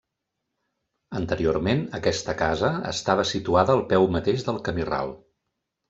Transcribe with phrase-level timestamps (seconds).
[1.19, 5.19] Anteriorment, aquesta casa estava situada al peu mateix del camí ral.